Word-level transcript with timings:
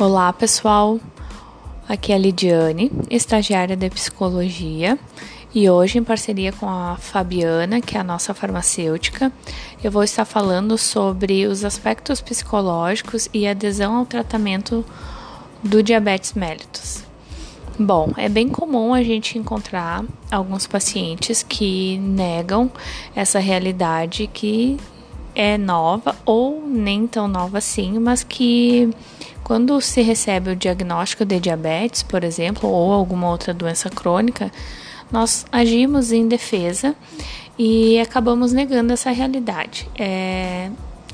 Olá, 0.00 0.32
pessoal. 0.32 1.00
Aqui 1.88 2.12
é 2.12 2.14
a 2.14 2.18
Lidiane, 2.18 2.88
estagiária 3.10 3.74
de 3.74 3.90
psicologia, 3.90 4.96
e 5.52 5.68
hoje, 5.68 5.98
em 5.98 6.04
parceria 6.04 6.52
com 6.52 6.68
a 6.68 6.96
Fabiana, 6.96 7.80
que 7.80 7.96
é 7.96 8.00
a 8.00 8.04
nossa 8.04 8.32
farmacêutica, 8.32 9.32
eu 9.82 9.90
vou 9.90 10.04
estar 10.04 10.24
falando 10.24 10.78
sobre 10.78 11.48
os 11.48 11.64
aspectos 11.64 12.20
psicológicos 12.20 13.28
e 13.34 13.44
adesão 13.44 13.96
ao 13.96 14.06
tratamento 14.06 14.84
do 15.64 15.82
diabetes 15.82 16.32
mellitus. 16.32 17.02
Bom, 17.76 18.12
é 18.16 18.28
bem 18.28 18.48
comum 18.48 18.94
a 18.94 19.02
gente 19.02 19.36
encontrar 19.36 20.04
alguns 20.30 20.64
pacientes 20.64 21.42
que 21.42 21.98
negam 21.98 22.70
essa 23.16 23.40
realidade 23.40 24.30
que 24.32 24.76
é 25.34 25.58
nova 25.58 26.14
ou 26.24 26.64
nem 26.64 27.04
tão 27.04 27.26
nova 27.26 27.58
assim, 27.58 27.98
mas 27.98 28.22
que 28.22 28.88
quando 29.42 29.80
se 29.80 30.02
recebe 30.02 30.50
o 30.50 30.56
diagnóstico 30.56 31.24
de 31.24 31.40
diabetes, 31.40 32.02
por 32.02 32.24
exemplo, 32.24 32.68
ou 32.68 32.92
alguma 32.92 33.30
outra 33.30 33.54
doença 33.54 33.88
crônica, 33.88 34.52
nós 35.10 35.46
agimos 35.50 36.12
em 36.12 36.28
defesa 36.28 36.94
e 37.58 37.98
acabamos 37.98 38.52
negando 38.52 38.92
essa 38.92 39.10
realidade. 39.10 39.88
É, 39.98 40.70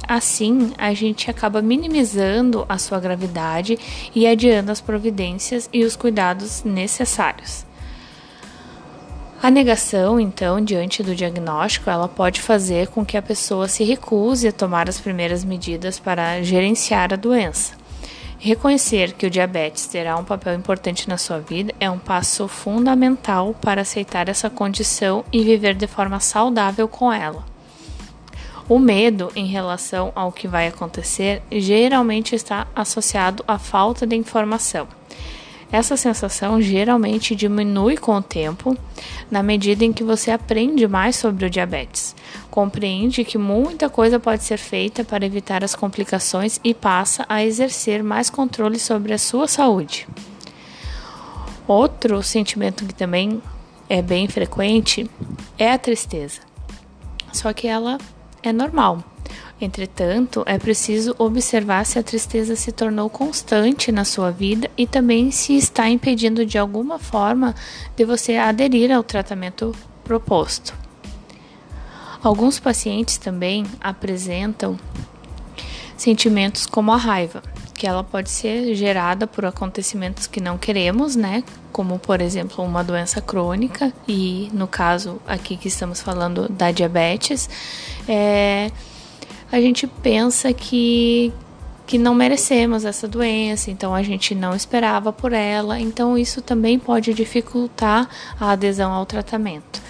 assim, 0.06 0.73
a 0.77 0.92
gente 0.92 1.30
acaba 1.30 1.62
minimizando 1.62 2.66
a 2.68 2.77
sua 2.77 3.01
gravidade 3.01 3.79
e 4.15 4.27
adiando 4.27 4.70
as 4.70 4.80
providências 4.80 5.68
e 5.73 5.84
os 5.84 5.96
cuidados 5.96 6.62
necessários. 6.65 7.65
A 9.43 9.51
negação, 9.51 10.18
então, 10.18 10.59
diante 10.59 11.02
do 11.02 11.15
diagnóstico, 11.15 11.91
ela 11.91 12.09
pode 12.09 12.41
fazer 12.41 12.88
com 12.88 13.04
que 13.04 13.15
a 13.15 13.20
pessoa 13.20 13.68
se 13.68 13.84
recuse 13.84 14.48
a 14.48 14.52
tomar 14.52 14.88
as 14.88 14.98
primeiras 14.98 15.45
medidas 15.45 15.98
para 15.98 16.43
gerenciar 16.43 17.13
a 17.13 17.16
doença. 17.16 17.84
Reconhecer 18.45 19.14
que 19.14 19.24
o 19.24 19.30
diabetes 19.30 19.87
terá 19.87 20.18
um 20.18 20.23
papel 20.23 20.52
importante 20.52 21.09
na 21.09 21.16
sua 21.16 21.38
vida 21.38 21.74
é 21.80 21.90
um 21.90 21.98
passo 21.98 22.46
fundamental 22.46 23.54
para 23.54 23.80
aceitar 23.80 24.28
essa 24.28 24.51
condição 24.51 25.24
e 25.32 25.42
viver 25.42 25.74
de 25.74 25.86
forma 25.86 26.20
saudável 26.20 26.86
com 26.86 27.10
ela. 27.10 27.42
O 28.68 28.78
medo 28.78 29.32
em 29.34 29.46
relação 29.46 30.12
ao 30.14 30.30
que 30.30 30.46
vai 30.46 30.66
acontecer 30.66 31.40
geralmente 31.51 32.34
está 32.34 32.66
associado 32.76 33.42
à 33.48 33.59
falta 33.59 34.06
de 34.06 34.14
informação. 34.14 34.86
Essa 35.74 35.96
sensação 35.96 36.62
geralmente 36.62 37.34
diminui 37.34 37.96
com 37.96 38.14
o 38.14 38.22
tempo, 38.22 38.78
na 39.28 39.42
medida 39.42 39.84
em 39.84 39.92
que 39.92 40.04
você 40.04 40.30
aprende 40.30 40.86
mais 40.86 41.16
sobre 41.16 41.46
o 41.46 41.50
diabetes, 41.50 42.14
compreende 42.48 43.24
que 43.24 43.36
muita 43.36 43.90
coisa 43.90 44.20
pode 44.20 44.45
ser 44.45 44.56
feita 44.56 45.02
para 45.02 45.26
evitar 45.26 45.64
as 45.64 45.74
complicações 45.74 46.60
e 46.62 46.72
passa 46.72 47.26
a 47.28 47.45
exercer 47.45 48.04
mais 48.04 48.30
controle 48.30 48.78
sobre 48.78 49.12
a 49.12 49.18
sua 49.18 49.48
saúde. 49.48 50.06
Outro 51.66 52.22
sentimento 52.22 52.86
que 52.86 52.95
também 52.95 53.42
é 53.88 54.00
bem 54.00 54.28
frequente 54.28 55.10
é 55.58 55.72
a 55.72 55.76
tristeza. 55.76 56.40
Só 57.32 57.52
que 57.52 57.66
ela 57.66 57.98
é 58.45 58.52
normal. 58.52 59.02
Entretanto, 59.60 60.43
é 60.47 60.59
preciso 60.59 61.15
observar 61.16 61.87
se 61.87 61.99
a 61.99 62.02
tristeza 62.02 62.57
se 62.57 62.73
tornou 62.73 63.09
constante 63.09 63.93
na 63.93 64.05
sua 64.05 64.31
vida 64.31 64.69
e 64.77 64.87
também 64.87 65.31
se 65.31 65.56
está 65.56 65.88
impedindo 65.88 66.44
de 66.44 66.59
alguma 66.59 66.99
forma 66.99 67.55
de 67.97 68.05
você 68.05 68.37
aderir 68.37 68.91
ao 68.91 69.03
tratamento 69.03 69.75
proposto. 70.03 70.75
Alguns 72.22 72.59
pacientes 72.59 73.16
também 73.16 73.65
apresentam 73.81 74.78
sentimentos 75.97 76.66
como 76.66 76.91
a 76.91 76.97
raiva, 76.97 77.43
que 77.75 77.87
ela 77.87 78.03
pode 78.03 78.31
ser 78.31 78.75
gerada 78.75 79.27
por 79.27 79.44
acontecimentos 79.44 80.26
que 80.26 80.41
não 80.41 80.59
queremos, 80.59 81.14
né? 81.14 81.44
Como 81.70 81.98
por 81.98 82.20
exemplo 82.20 82.64
uma 82.64 82.82
doença 82.82 83.20
crônica 83.20 83.93
e 84.09 84.48
no 84.53 84.66
caso 84.66 85.20
aqui 85.26 85.56
que 85.56 85.69
estamos 85.69 86.00
falando 86.00 86.48
da 86.48 86.70
diabetes, 86.70 87.48
é 88.09 88.70
a 89.54 89.60
gente 89.60 89.87
pensa 89.87 90.53
que 90.53 91.32
que 91.87 91.98
não 91.98 92.15
merecemos 92.15 92.87
essa 92.87 93.06
doença, 93.06 93.70
então 93.70 93.94
a 93.94 94.03
gente 94.03 94.34
não 94.34 94.56
esperava 94.56 95.12
por 95.12 95.34
ela, 95.34 95.78
então 95.78 96.16
isso 96.16 96.41
também 96.41 96.78
pode 96.78 97.12
dificultar 97.12 98.09
a 98.41 98.53
adesão 98.53 98.91
ao 98.91 99.04
tratamento. 99.04 99.82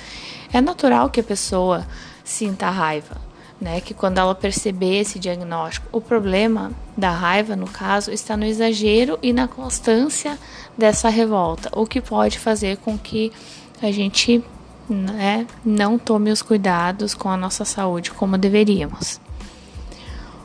É 0.52 0.60
natural 0.60 1.08
que 1.08 1.20
a 1.20 1.24
pessoa 1.24 1.86
sinta 2.24 2.68
raiva, 2.68 3.16
né? 3.60 3.80
Que 3.80 3.94
quando 3.94 4.18
ela 4.18 4.34
perceber 4.34 4.98
esse 5.02 5.20
diagnóstico, 5.20 5.86
o 5.92 6.00
problema 6.00 6.72
da 6.96 7.10
raiva, 7.10 7.54
no 7.54 7.68
caso, 7.68 8.10
está 8.10 8.36
no 8.36 8.44
exagero 8.44 9.16
e 9.22 9.32
na 9.32 9.46
constância 9.46 10.36
dessa 10.76 11.08
revolta, 11.08 11.70
o 11.72 11.86
que 11.86 12.00
pode 12.00 12.40
fazer 12.40 12.76
com 12.78 12.98
que 12.98 13.32
a 13.80 13.92
gente 13.92 14.42
né, 14.88 15.46
não 15.64 15.96
tome 15.96 16.32
os 16.32 16.42
cuidados 16.42 17.14
com 17.14 17.30
a 17.30 17.36
nossa 17.36 17.64
saúde 17.64 18.10
como 18.10 18.36
deveríamos. 18.36 19.20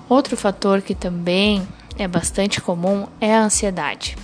Outro 0.09 0.35
fator 0.35 0.81
que 0.81 0.95
também 0.95 1.67
é 1.95 2.07
bastante 2.07 2.59
comum 2.59 3.05
é 3.21 3.31
a 3.33 3.43
ansiedade. 3.43 4.17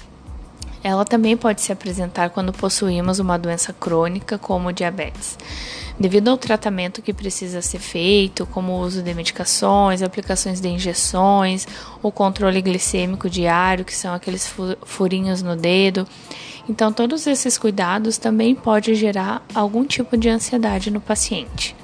Ela 0.83 1.05
também 1.05 1.37
pode 1.37 1.61
se 1.61 1.71
apresentar 1.71 2.31
quando 2.31 2.51
possuímos 2.51 3.19
uma 3.19 3.37
doença 3.37 3.71
crônica, 3.71 4.37
como 4.37 4.73
diabetes. 4.73 5.37
Devido 5.99 6.29
ao 6.29 6.37
tratamento 6.37 7.01
que 7.01 7.13
precisa 7.13 7.61
ser 7.61 7.79
feito, 7.79 8.45
como 8.47 8.73
o 8.73 8.81
uso 8.81 9.01
de 9.01 9.13
medicações, 9.13 10.01
aplicações 10.01 10.59
de 10.59 10.67
injeções, 10.67 11.67
o 12.01 12.11
controle 12.11 12.61
glicêmico 12.61 13.29
diário, 13.29 13.85
que 13.85 13.95
são 13.95 14.13
aqueles 14.13 14.51
furinhos 14.83 15.41
no 15.41 15.55
dedo. 15.55 16.07
Então, 16.67 16.91
todos 16.91 17.27
esses 17.27 17.57
cuidados 17.57 18.17
também 18.17 18.55
podem 18.55 18.95
gerar 18.95 19.43
algum 19.53 19.85
tipo 19.85 20.17
de 20.17 20.29
ansiedade 20.29 20.89
no 20.89 20.99
paciente. 20.99 21.75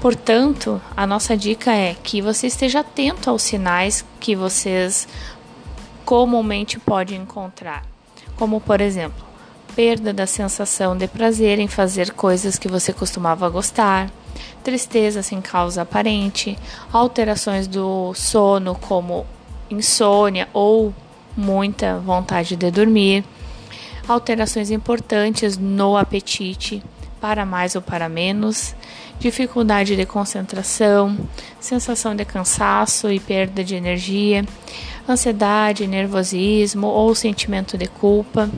Portanto, 0.00 0.80
a 0.96 1.06
nossa 1.06 1.36
dica 1.36 1.72
é 1.72 1.94
que 1.94 2.22
você 2.22 2.46
esteja 2.46 2.80
atento 2.80 3.28
aos 3.28 3.42
sinais 3.42 4.02
que 4.18 4.34
vocês 4.34 5.06
comumente 6.06 6.78
podem 6.78 7.20
encontrar, 7.20 7.84
como 8.34 8.62
por 8.62 8.80
exemplo, 8.80 9.22
perda 9.76 10.10
da 10.12 10.26
sensação 10.26 10.96
de 10.96 11.06
prazer 11.06 11.58
em 11.58 11.68
fazer 11.68 12.12
coisas 12.12 12.58
que 12.58 12.66
você 12.66 12.94
costumava 12.94 13.48
gostar, 13.50 14.10
tristeza 14.64 15.22
sem 15.22 15.40
causa 15.42 15.82
aparente, 15.82 16.58
alterações 16.90 17.66
do 17.66 18.14
sono 18.14 18.74
como 18.74 19.26
insônia 19.70 20.48
ou 20.54 20.94
muita 21.36 21.98
vontade 21.98 22.56
de 22.56 22.70
dormir, 22.70 23.22
alterações 24.08 24.70
importantes 24.70 25.58
no 25.58 25.94
apetite, 25.94 26.82
para 27.20 27.44
mais 27.44 27.74
ou 27.74 27.82
para 27.82 28.08
menos, 28.08 28.74
dificuldade 29.18 29.94
de 29.94 30.06
concentração, 30.06 31.16
sensação 31.60 32.16
de 32.16 32.24
cansaço 32.24 33.10
e 33.10 33.20
perda 33.20 33.62
de 33.62 33.74
energia, 33.74 34.44
ansiedade, 35.08 35.86
nervosismo 35.86 36.86
ou 36.86 37.14
sentimento 37.14 37.76
de 37.76 37.86
culpa, 37.86 38.48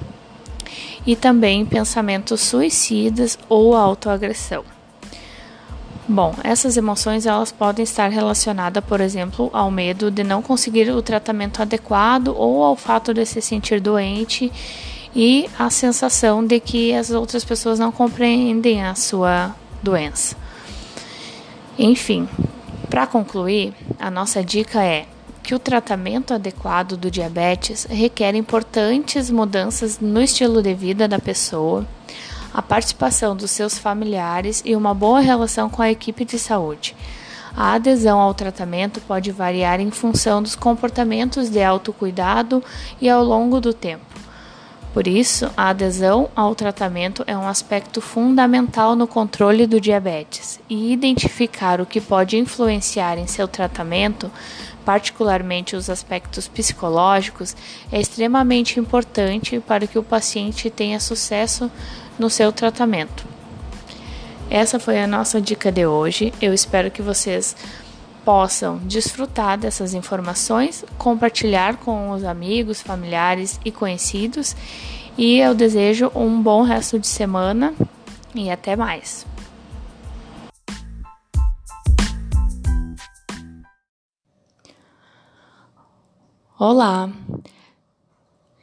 e 1.06 1.17
também 1.17 1.67
pensamentos 1.67 2.41
suicidas 2.41 3.39
ou 3.49 3.75
autoagressão. 3.75 4.65
Bom, 6.09 6.34
essas 6.43 6.77
emoções 6.77 7.27
elas 7.27 7.53
podem 7.53 7.84
estar 7.84 8.11
relacionadas, 8.11 8.84
por 8.84 9.00
exemplo, 9.00 9.49
ao 9.53 9.71
medo 9.71 10.11
de 10.11 10.25
não 10.25 10.43
conseguir 10.43 10.91
o 10.91 11.00
tratamento 11.00 11.62
adequado 11.62 12.34
ou 12.37 12.62
ao 12.62 12.77
fato 12.77 13.15
de 13.15 13.25
se 13.25 13.41
sentir 13.41 13.81
doente 13.81 14.53
e 15.15 15.49
a 15.59 15.69
sensação 15.71 16.45
de 16.45 16.59
que 16.59 16.95
as 16.95 17.11
outras 17.11 17.45
pessoas 17.45 17.78
não 17.78 17.93
compreendem 17.93 18.83
a 18.83 18.95
sua 18.95 19.55
doença. 19.83 20.37
Enfim, 21.79 22.29
para 22.88 23.06
concluir, 23.06 23.75
a 23.99 24.11
nossa 24.11 24.43
dica 24.43 24.82
é 24.82 25.06
que 25.43 25.55
o 25.55 25.59
tratamento 25.59 26.32
adequado 26.32 26.97
do 26.97 27.11
diabetes 27.11 27.85
requer 27.91 28.35
importantes 28.35 29.31
mudanças 29.31 29.99
no 29.99 30.23
estilo 30.23 30.62
de 30.62 30.73
vida 30.73 31.09
da 31.09 31.19
pessoa, 31.19 31.87
a 32.55 32.62
participação 32.62 33.35
dos 33.35 33.50
seus 33.50 33.79
familiares 33.79 34.62
e 34.64 34.76
uma 34.76 34.94
boa 34.94 35.20
relação 35.20 35.69
com 35.69 35.82
a 35.82 35.91
equipe 35.91 36.25
de 36.25 36.38
saúde. 36.38 36.94
A 37.56 37.75
adesão 37.75 38.19
ao 38.19 38.32
tratamento 38.32 39.00
pode 39.00 39.31
variar 39.31 39.81
em 39.81 39.91
função 39.91 40.43
dos 40.43 40.55
comportamentos 40.55 41.50
de 41.50 41.62
autocuidado 41.62 42.62
e 43.00 43.11
ao 43.11 43.23
longo 43.25 43.61
do 43.61 43.75
tempo. 43.75 44.12
Por 44.93 45.06
isso, 45.06 45.50
a 45.56 45.71
adesão 45.71 46.29
ao 46.37 46.55
tratamento 46.55 47.25
é 47.27 47.37
um 47.37 47.49
aspecto 47.49 48.00
fundamental 48.00 48.94
no 48.94 49.06
controle 49.06 49.67
do 49.67 49.81
diabetes 49.81 50.61
e 50.69 50.93
identificar 50.93 51.81
o 51.81 51.87
que 51.87 52.00
pode 52.00 52.37
influenciar 52.37 53.17
em 53.17 53.27
seu 53.27 53.49
tratamento, 53.49 54.31
particularmente 54.85 55.75
os 55.75 55.89
aspectos 55.89 56.47
psicológicos, 56.47 57.56
é 57.91 57.99
extremamente 57.99 58.79
importante 58.79 59.61
para 59.61 59.87
que 59.87 59.99
o 59.99 60.03
paciente 60.03 60.69
tenha 60.69 61.00
sucesso 61.00 61.71
no 62.19 62.29
seu 62.29 62.53
tratamento. 62.53 63.25
Essa 64.50 64.79
foi 64.79 65.00
a 65.00 65.06
nossa 65.06 65.41
dica 65.41 65.73
de 65.73 65.87
hoje. 65.87 66.35
Eu 66.38 66.53
espero 66.53 66.91
que 66.91 67.00
vocês 67.00 67.56
possam 68.25 68.79
desfrutar 68.79 69.59
dessas 69.59 69.95
informações, 69.95 70.85
compartilhar 70.99 71.77
com 71.77 72.11
os 72.11 72.25
amigos, 72.25 72.81
familiares 72.81 73.61
e 73.65 73.71
conhecidos. 73.71 74.57
E 75.17 75.39
eu 75.39 75.55
desejo 75.55 76.11
um 76.15 76.43
bom 76.43 76.63
resto 76.63 76.99
de 76.99 77.07
semana 77.07 77.75
e 78.35 78.51
até 78.51 78.77
mais. 78.77 79.27
Olá, 86.59 87.11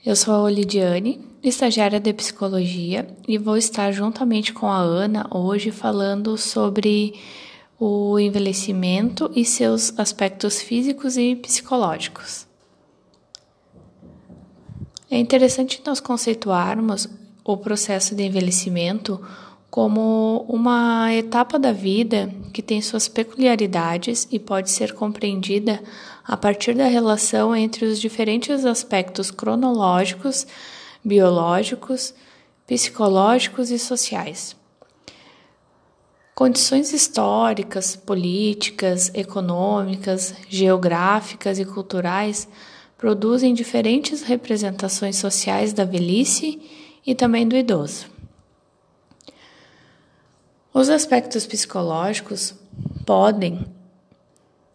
eu 0.05 0.15
sou 0.15 0.45
a 0.45 0.49
Lidiane, 0.49 1.19
estagiária 1.43 1.99
de 1.99 2.13
psicologia, 2.13 3.05
e 3.27 3.37
vou 3.37 3.57
estar 3.57 3.91
juntamente 3.91 4.53
com 4.53 4.67
a 4.67 4.77
Ana 4.77 5.27
hoje 5.29 5.69
falando 5.69 6.37
sobre 6.37 7.13
o 7.79 8.19
envelhecimento 8.19 9.31
e 9.33 9.45
seus 9.45 9.97
aspectos 9.97 10.61
físicos 10.61 11.15
e 11.15 11.35
psicológicos. 11.35 12.45
É 15.09 15.17
interessante 15.17 15.81
nós 15.85 15.99
conceituarmos 15.99 17.07
o 17.43 17.57
processo 17.57 18.13
de 18.13 18.23
envelhecimento 18.23 19.19
como 19.69 20.45
uma 20.47 21.13
etapa 21.13 21.57
da 21.57 21.71
vida 21.71 22.31
que 22.53 22.61
tem 22.61 22.81
suas 22.81 23.07
peculiaridades 23.07 24.27
e 24.31 24.37
pode 24.37 24.69
ser 24.69 24.93
compreendida 24.93 25.81
a 26.25 26.35
partir 26.35 26.75
da 26.75 26.85
relação 26.85 27.55
entre 27.55 27.85
os 27.85 27.99
diferentes 27.99 28.65
aspectos 28.65 29.31
cronológicos, 29.31 30.45
biológicos, 31.03 32.13
psicológicos 32.67 33.71
e 33.71 33.79
sociais. 33.79 34.58
Condições 36.39 36.93
históricas, 36.93 37.97
políticas, 37.97 39.11
econômicas, 39.13 40.33
geográficas 40.47 41.59
e 41.59 41.65
culturais 41.65 42.47
produzem 42.97 43.53
diferentes 43.53 44.21
representações 44.21 45.17
sociais 45.17 45.73
da 45.73 45.83
velhice 45.83 46.57
e 47.05 47.13
também 47.13 47.45
do 47.45 47.57
idoso. 47.57 48.05
Os 50.73 50.87
aspectos 50.87 51.45
psicológicos 51.45 52.55
podem 53.05 53.65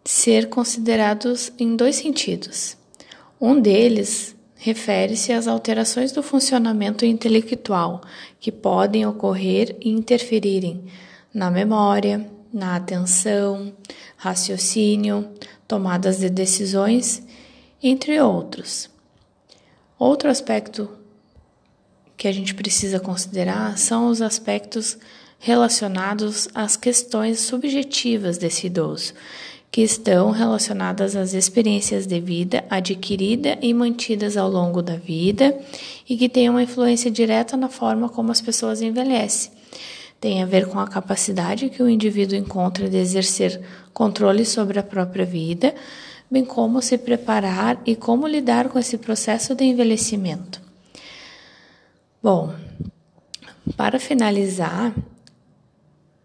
ser 0.03 0.49
considerados 0.49 1.51
em 1.57 1.75
dois 1.75 1.95
sentidos. 1.95 2.77
Um 3.41 3.59
deles 3.59 4.35
refere-se 4.53 5.33
às 5.33 5.47
alterações 5.47 6.11
do 6.11 6.21
funcionamento 6.21 7.03
intelectual 7.05 8.01
que 8.39 8.51
podem 8.51 9.03
ocorrer 9.07 9.75
e 9.81 9.89
interferirem 9.89 10.85
na 11.35 11.51
memória, 11.51 12.25
na 12.53 12.77
atenção, 12.77 13.73
raciocínio, 14.15 15.29
tomadas 15.67 16.19
de 16.19 16.29
decisões, 16.29 17.21
entre 17.83 18.21
outros. 18.21 18.89
Outro 19.99 20.29
aspecto 20.29 20.89
que 22.15 22.29
a 22.29 22.31
gente 22.31 22.55
precisa 22.55 23.01
considerar 23.01 23.77
são 23.77 24.07
os 24.07 24.21
aspectos 24.21 24.97
relacionados 25.37 26.47
às 26.55 26.77
questões 26.77 27.41
subjetivas 27.41 28.37
desse 28.37 28.67
idoso, 28.67 29.13
que 29.69 29.81
estão 29.81 30.31
relacionadas 30.31 31.17
às 31.17 31.33
experiências 31.33 32.07
de 32.07 32.21
vida 32.21 32.63
adquirida 32.69 33.57
e 33.61 33.73
mantidas 33.73 34.37
ao 34.37 34.49
longo 34.49 34.81
da 34.81 34.95
vida 34.95 35.59
e 36.07 36.15
que 36.15 36.29
têm 36.29 36.49
uma 36.49 36.63
influência 36.63 37.11
direta 37.11 37.57
na 37.57 37.67
forma 37.67 38.07
como 38.07 38.31
as 38.31 38.39
pessoas 38.39 38.81
envelhecem. 38.81 39.54
Tem 40.25 40.41
a 40.41 40.45
ver 40.47 40.65
com 40.65 40.79
a 40.79 40.87
capacidade 40.87 41.69
que 41.69 41.83
o 41.83 41.87
indivíduo 41.87 42.35
encontra 42.35 42.89
de 42.89 42.97
exercer 42.97 43.61
controle 43.93 44.43
sobre 44.43 44.79
a 44.79 44.81
própria 44.81 45.23
vida, 45.23 45.75
bem 46.31 46.43
como 46.43 46.81
se 46.81 46.97
preparar 46.97 47.79
e 47.85 47.95
como 47.95 48.25
lidar 48.25 48.69
com 48.69 48.79
esse 48.79 48.97
processo 48.97 49.53
de 49.53 49.63
envelhecimento. 49.65 50.59
Bom, 52.23 52.55
para 53.77 53.99
finalizar, 53.99 54.95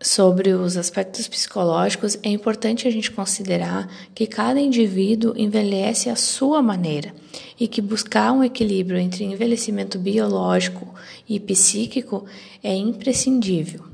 sobre 0.03 0.55
os 0.55 0.79
aspectos 0.79 1.29
psicológicos, 1.29 2.19
é 2.23 2.31
importante 2.31 2.89
a 2.89 2.91
gente 2.91 3.11
considerar 3.11 3.87
que 4.15 4.27
cada 4.27 4.59
indivíduo 4.59 5.35
envelhece 5.37 6.09
à 6.09 6.17
sua 6.17 6.63
maneira 6.63 7.15
e 7.61 7.69
que 7.69 7.83
buscar 7.83 8.33
um 8.33 8.43
equilíbrio 8.43 8.97
entre 8.97 9.25
envelhecimento 9.25 9.99
biológico 9.99 10.89
e 11.29 11.39
psíquico 11.39 12.25
é 12.63 12.75
imprescindível. 12.75 13.90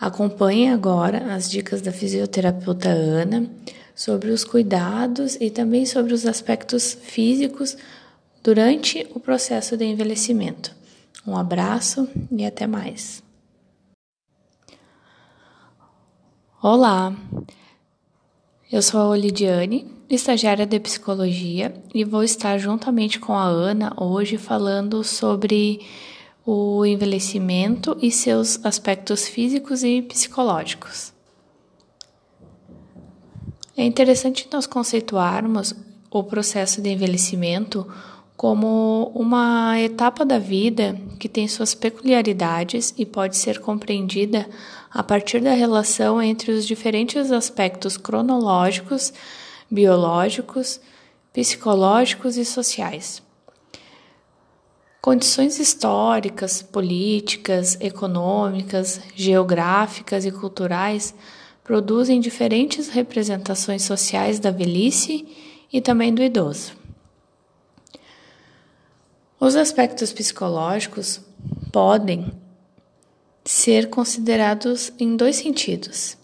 Acompanhe 0.00 0.70
agora 0.70 1.34
as 1.34 1.50
dicas 1.50 1.82
da 1.82 1.92
fisioterapeuta 1.92 2.88
Ana 2.88 3.50
sobre 3.94 4.30
os 4.30 4.44
cuidados 4.44 5.36
e 5.38 5.50
também 5.50 5.84
sobre 5.84 6.14
os 6.14 6.24
aspectos 6.24 6.94
físicos 6.94 7.76
durante 8.42 9.06
o 9.14 9.20
processo 9.20 9.76
de 9.76 9.84
envelhecimento. 9.84 10.74
Um 11.26 11.36
abraço 11.36 12.08
e 12.32 12.46
até 12.46 12.66
mais. 12.66 13.22
Olá, 16.62 17.14
eu 18.72 18.80
sou 18.80 19.12
a 19.12 19.16
Lidiane, 19.18 19.86
estagiária 20.08 20.64
de 20.64 20.80
psicologia, 20.80 21.74
e 21.94 22.04
vou 22.04 22.24
estar 22.24 22.56
juntamente 22.56 23.20
com 23.20 23.34
a 23.34 23.44
Ana 23.44 23.92
hoje 23.98 24.38
falando 24.38 25.04
sobre 25.04 25.80
o 26.52 26.84
envelhecimento 26.84 27.96
e 28.02 28.10
seus 28.10 28.58
aspectos 28.64 29.28
físicos 29.28 29.84
e 29.84 30.02
psicológicos. 30.02 31.12
É 33.76 33.84
interessante 33.84 34.48
nós 34.52 34.66
conceituarmos 34.66 35.72
o 36.10 36.24
processo 36.24 36.82
de 36.82 36.90
envelhecimento 36.90 37.86
como 38.36 39.12
uma 39.14 39.78
etapa 39.78 40.24
da 40.24 40.40
vida 40.40 41.00
que 41.20 41.28
tem 41.28 41.46
suas 41.46 41.72
peculiaridades 41.72 42.92
e 42.98 43.06
pode 43.06 43.36
ser 43.36 43.60
compreendida 43.60 44.48
a 44.90 45.04
partir 45.04 45.40
da 45.40 45.52
relação 45.52 46.20
entre 46.20 46.50
os 46.50 46.66
diferentes 46.66 47.30
aspectos 47.30 47.96
cronológicos, 47.96 49.12
biológicos, 49.70 50.80
psicológicos 51.32 52.36
e 52.36 52.44
sociais. 52.44 53.22
Condições 55.00 55.58
históricas, 55.58 56.60
políticas, 56.60 57.78
econômicas, 57.80 59.00
geográficas 59.14 60.26
e 60.26 60.30
culturais 60.30 61.14
produzem 61.64 62.20
diferentes 62.20 62.88
representações 62.88 63.82
sociais 63.82 64.38
da 64.38 64.50
velhice 64.50 65.26
e 65.72 65.80
também 65.80 66.12
do 66.12 66.22
idoso. 66.22 66.72
Os 69.38 69.56
aspectos 69.56 70.12
psicológicos 70.12 71.18
podem 71.72 72.30
ser 73.42 73.88
considerados 73.88 74.92
em 74.98 75.16
dois 75.16 75.36
sentidos. 75.36 76.18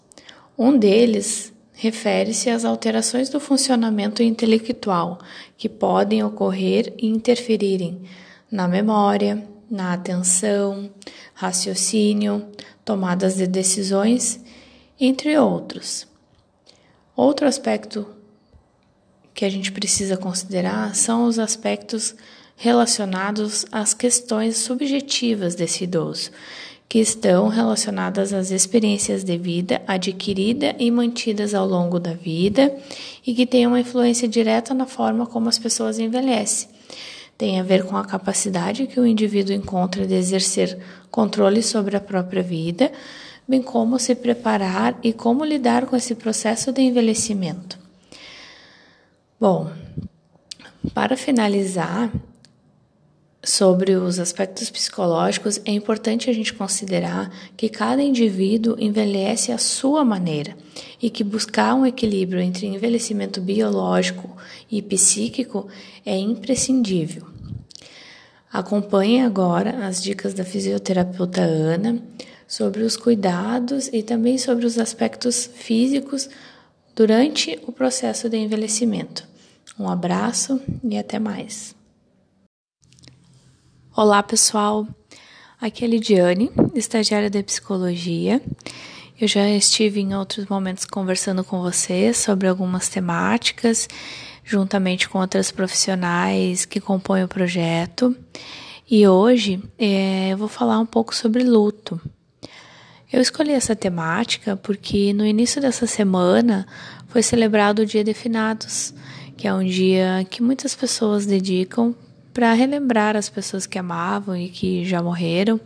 Um 0.55 0.77
deles 0.77 1.51
refere-se 1.73 2.51
às 2.51 2.63
alterações 2.63 3.27
do 3.27 3.39
funcionamento 3.39 4.21
intelectual 4.21 5.17
que 5.57 5.67
podem 5.67 6.23
ocorrer 6.23 6.93
e 6.95 7.07
interferirem 7.07 8.03
na 8.51 8.67
memória, 8.67 9.43
na 9.69 9.93
atenção, 9.93 10.89
raciocínio, 11.33 12.47
tomadas 12.83 13.35
de 13.35 13.45
decisões, 13.45 14.39
entre 14.99 15.37
outros. 15.37 16.07
Outro 17.15 17.47
aspecto 17.47 18.07
que 19.33 19.45
a 19.45 19.49
gente 19.49 19.71
precisa 19.71 20.17
considerar 20.17 20.95
são 20.95 21.25
os 21.25 21.37
aspectos 21.37 22.15
relacionados 22.55 23.65
às 23.71 23.93
questões 23.93 24.57
subjetivas 24.57 25.53
desse 25.53 25.83
idoso, 25.83 26.31
que 26.89 26.97
estão 26.97 27.47
relacionadas 27.47 28.33
às 28.33 28.49
experiências 28.49 29.23
de 29.23 29.37
vida 29.37 29.81
adquirida 29.85 30.75
e 30.79 30.89
mantidas 30.89 31.53
ao 31.53 31.67
longo 31.67 31.99
da 31.99 32.13
vida 32.13 32.75
e 33.25 33.35
que 33.35 33.45
têm 33.45 33.67
uma 33.67 33.79
influência 33.79 34.27
direta 34.27 34.73
na 34.73 34.85
forma 34.85 35.27
como 35.27 35.49
as 35.49 35.59
pessoas 35.59 35.99
envelhecem. 35.99 36.76
Tem 37.37 37.59
a 37.59 37.63
ver 37.63 37.85
com 37.85 37.95
a 37.95 38.03
capacidade 38.03 38.87
que 38.87 38.99
o 38.99 39.05
indivíduo 39.05 39.53
encontra 39.53 40.07
de 40.07 40.15
exercer 40.15 40.77
controle 41.11 41.61
sobre 41.61 41.95
a 41.95 42.01
própria 42.01 42.41
vida, 42.41 42.91
bem 43.47 43.61
como 43.61 43.99
se 43.99 44.15
preparar 44.15 44.97
e 45.03 45.13
como 45.13 45.45
lidar 45.45 45.85
com 45.85 45.95
esse 45.95 46.15
processo 46.15 46.71
de 46.71 46.81
envelhecimento. 46.81 47.77
Bom, 49.39 49.71
para 50.93 51.15
finalizar, 51.15 52.11
sobre 53.47 53.95
os 53.95 54.19
aspectos 54.19 54.69
psicológicos, 54.69 55.61
é 55.63 55.71
importante 55.71 56.29
a 56.29 56.33
gente 56.33 56.53
considerar 56.53 57.31
que 57.55 57.69
cada 57.69 58.03
indivíduo 58.03 58.75
envelhece 58.77 59.53
à 59.53 59.57
sua 59.57 60.03
maneira 60.03 60.53
e 61.01 61.09
que 61.09 61.23
buscar 61.23 61.73
um 61.73 61.85
equilíbrio 61.85 62.41
entre 62.41 62.67
envelhecimento 62.67 63.39
biológico 63.39 64.35
e 64.69 64.81
psíquico 64.81 65.65
é 66.05 66.17
imprescindível. 66.17 67.23
Acompanhe 68.51 69.21
agora 69.21 69.87
as 69.87 70.03
dicas 70.03 70.33
da 70.33 70.43
fisioterapeuta 70.43 71.39
Ana 71.39 72.01
sobre 72.45 72.83
os 72.83 72.97
cuidados 72.97 73.89
e 73.93 74.03
também 74.03 74.37
sobre 74.37 74.65
os 74.65 74.77
aspectos 74.77 75.49
físicos 75.53 76.29
durante 76.93 77.57
o 77.65 77.71
processo 77.71 78.27
de 78.29 78.35
envelhecimento. 78.35 79.25
Um 79.79 79.87
abraço 79.87 80.59
e 80.83 80.97
até 80.97 81.17
mais. 81.17 81.76
Olá, 83.99 84.21
pessoal. 84.21 84.87
Aqui 85.59 85.83
é 85.83 85.87
Lidiane, 85.87 86.51
estagiária 86.75 87.31
de 87.31 87.41
psicologia. 87.41 88.39
Eu 89.19 89.27
já 89.27 89.49
estive 89.49 89.99
em 89.99 90.13
outros 90.13 90.45
momentos 90.45 90.85
conversando 90.85 91.43
com 91.43 91.63
vocês 91.63 92.15
sobre 92.17 92.47
algumas 92.47 92.89
temáticas, 92.89 93.87
juntamente 94.43 95.09
com 95.09 95.17
outras 95.17 95.51
profissionais 95.51 96.63
que 96.63 96.79
compõem 96.79 97.23
o 97.23 97.27
projeto. 97.27 98.15
E 98.87 99.07
hoje 99.07 99.63
é, 99.79 100.29
eu 100.31 100.37
vou 100.37 100.47
falar 100.47 100.77
um 100.77 100.85
pouco 100.85 101.15
sobre 101.15 101.43
luto. 101.43 101.99
Eu 103.11 103.19
escolhi 103.19 103.51
essa 103.51 103.75
temática 103.75 104.55
porque 104.55 105.11
no 105.11 105.25
início 105.25 105.59
dessa 105.59 105.87
semana 105.87 106.67
foi 107.07 107.23
celebrado 107.23 107.81
o 107.81 107.85
Dia 107.85 108.03
de 108.03 108.13
Finados, 108.13 108.93
que 109.35 109.47
é 109.47 109.53
um 109.55 109.65
dia 109.65 110.23
que 110.29 110.43
muitas 110.43 110.75
pessoas 110.75 111.25
dedicam 111.25 111.95
para 112.37 112.53
relembrar 112.53 113.17
as 113.17 113.29
pessoas 113.29 113.65
que 113.65 113.79
amavam 113.79 114.37
e 114.37 114.47
que 114.47 114.85
já 114.85 115.01
morreram. 115.01 115.59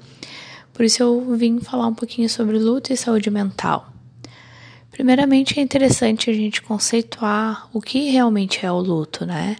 Por 0.71 0.85
isso 0.85 1.03
eu 1.03 1.35
vim 1.35 1.59
falar 1.59 1.85
um 1.85 1.93
pouquinho 1.93 2.29
sobre 2.29 2.57
luto 2.57 2.93
e 2.93 2.95
saúde 2.95 3.29
mental. 3.29 3.91
Primeiramente 4.89 5.59
é 5.59 5.61
interessante 5.61 6.29
a 6.29 6.33
gente 6.33 6.61
conceituar 6.61 7.67
o 7.73 7.81
que 7.81 8.09
realmente 8.09 8.65
é 8.65 8.71
o 8.71 8.79
luto, 8.79 9.25
né? 9.25 9.57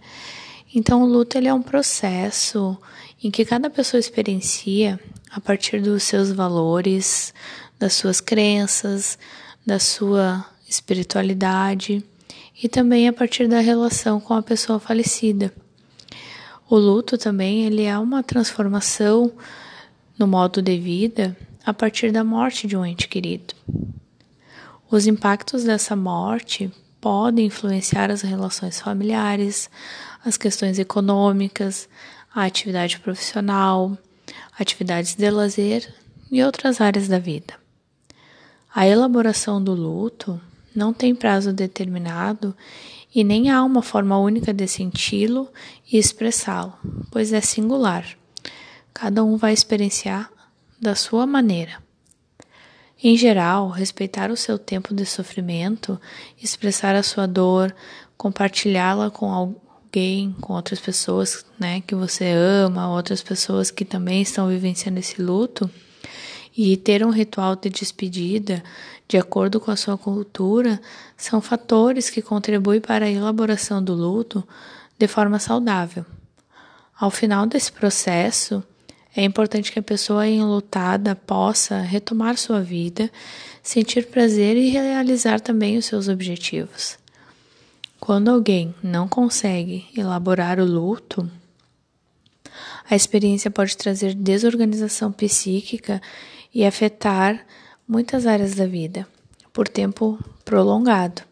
Então 0.74 1.03
o 1.03 1.06
luto 1.06 1.38
ele 1.38 1.50
é 1.50 1.53
um 1.53 1.62
processo 1.62 2.77
em 3.22 3.30
que 3.30 3.44
cada 3.44 3.70
pessoa 3.70 4.00
experiencia 4.00 4.98
a 5.30 5.41
partir 5.41 5.82
dos 5.82 6.03
seus 6.03 6.32
valores, 6.32 7.34
das 7.77 7.91
suas 7.91 8.22
crenças, 8.22 9.20
da 9.65 9.80
sua 9.80 10.46
espiritualidade 10.65 12.01
e 12.63 12.70
também 12.70 13.10
a 13.10 13.12
partir 13.12 13.50
da 13.50 13.60
relação 13.60 14.18
com 14.18 14.34
a 14.34 14.41
pessoa 14.41 14.80
falecida. 14.80 15.53
O 16.71 16.77
luto 16.77 17.17
também 17.17 17.65
ele 17.65 17.83
é 17.83 17.99
uma 17.99 18.23
transformação 18.23 19.29
no 20.17 20.25
modo 20.25 20.61
de 20.61 20.79
vida 20.79 21.35
a 21.65 21.73
partir 21.73 22.13
da 22.13 22.23
morte 22.23 22.65
de 22.65 22.77
um 22.77 22.85
ente 22.85 23.09
querido. 23.09 23.53
Os 24.89 25.05
impactos 25.05 25.65
dessa 25.65 25.97
morte 25.97 26.71
podem 27.01 27.47
influenciar 27.47 28.09
as 28.09 28.21
relações 28.21 28.79
familiares, 28.79 29.69
as 30.23 30.37
questões 30.37 30.79
econômicas, 30.79 31.89
a 32.33 32.45
atividade 32.45 33.01
profissional, 33.01 33.97
atividades 34.57 35.13
de 35.13 35.29
lazer 35.29 35.93
e 36.31 36.41
outras 36.41 36.79
áreas 36.79 37.09
da 37.09 37.19
vida. 37.19 37.53
A 38.73 38.87
elaboração 38.87 39.61
do 39.61 39.73
luto 39.73 40.39
não 40.73 40.93
tem 40.93 41.13
prazo 41.13 41.51
determinado 41.51 42.55
e 43.13 43.24
nem 43.24 43.50
há 43.50 43.63
uma 43.63 43.82
forma 43.82 44.18
única 44.18 44.53
de 44.53 44.68
senti-lo 44.68 45.50
e 45.91 45.98
expressá-lo, 45.98 46.74
pois 47.12 47.34
é 47.34 47.41
singular. 47.41 48.06
Cada 48.94 49.24
um 49.24 49.38
vai 49.38 49.53
experienciar 49.53 50.32
da 50.80 50.96
sua 50.96 51.25
maneira. 51.25 51.82
Em 53.03 53.18
geral, 53.18 53.70
respeitar 53.70 54.30
o 54.30 54.38
seu 54.38 54.60
tempo 54.60 54.94
de 54.94 55.06
sofrimento, 55.06 56.00
expressar 56.41 56.96
a 56.96 57.03
sua 57.03 57.27
dor, 57.27 57.75
compartilhá-la 58.15 59.10
com 59.10 59.32
alguém, 59.32 60.36
com 60.39 60.53
outras 60.53 60.80
pessoas 60.80 61.44
né, 61.60 61.82
que 61.82 61.96
você 61.96 62.32
ama, 62.32 62.94
outras 62.94 63.22
pessoas 63.24 63.72
que 63.72 63.84
também 63.84 64.22
estão 64.22 64.48
vivenciando 64.48 65.00
esse 65.00 65.22
luto, 65.22 65.70
e 66.55 66.75
ter 66.77 67.05
um 67.05 67.10
ritual 67.10 67.55
de 67.55 67.70
despedida, 67.70 68.63
de 69.08 69.17
acordo 69.17 69.60
com 69.60 69.72
a 69.72 69.75
sua 69.75 69.98
cultura, 69.98 70.81
são 71.17 71.41
fatores 71.41 72.10
que 72.10 72.22
contribuem 72.22 72.81
para 72.81 73.05
a 73.05 73.12
elaboração 73.12 73.84
do 73.84 73.93
luto 73.93 74.46
de 74.98 75.08
forma 75.08 75.39
saudável. 75.39 76.05
Ao 77.00 77.10
final 77.10 77.46
desse 77.46 77.72
processo, 77.72 78.63
é 79.15 79.24
importante 79.24 79.72
que 79.72 79.79
a 79.79 79.84
pessoa 79.84 80.27
enlutada 80.27 81.15
possa 81.15 81.79
retomar 81.79 82.38
sua 82.38 82.62
vida, 82.62 83.12
sentir 83.62 84.08
prazer 84.08 84.55
e 84.55 84.70
realizar 84.70 85.39
também 85.39 85.77
os 85.77 85.86
seus 85.86 86.08
objetivos. 86.08 86.98
Quando 88.00 88.29
alguém 88.29 88.74
não 88.81 89.08
consegue 89.08 89.86
elaborar 89.96 90.60
o 90.60 90.65
luto, 90.65 91.29
a 92.89 92.96
experiência 92.96 93.51
pode 93.51 93.77
trazer 93.77 94.13
desorganização 94.13 95.12
psíquica 95.12 96.01
e 96.53 96.65
afetar 96.65 97.46
muitas 97.88 98.25
áreas 98.25 98.55
da 98.55 98.65
vida 98.65 99.08
por 99.53 99.67
tempo 99.67 100.17
prolongado. 100.46 101.24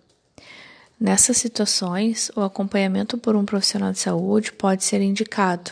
Nessas 0.99 1.37
situações, 1.37 2.29
o 2.35 2.41
acompanhamento 2.41 3.17
por 3.17 3.35
um 3.35 3.45
profissional 3.45 3.91
de 3.91 3.99
saúde 3.99 4.51
pode 4.51 4.83
ser 4.83 5.01
indicado. 5.01 5.71